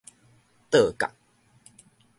[0.71, 1.11] 桌角